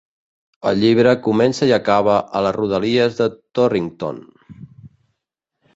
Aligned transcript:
El 0.69 0.79
llibre 0.83 1.11
comença 1.27 1.67
i 1.73 1.75
acaba 1.77 2.15
a 2.39 2.41
les 2.49 2.57
rodalies 2.59 3.21
de 3.21 3.29
Torrington. 3.61 4.21